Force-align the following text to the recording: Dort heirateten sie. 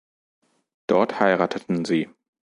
Dort 0.87 1.19
heirateten 1.19 1.85
sie. 1.85 2.09